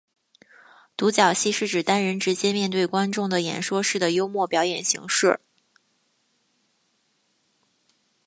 [0.97, 5.39] 独角戏是指单人直接面对观众的演说式的幽默表演形式。